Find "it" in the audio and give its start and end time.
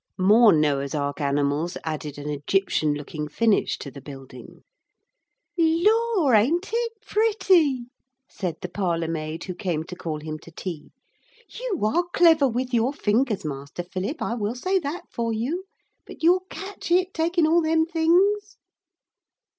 6.73-6.93, 16.89-17.13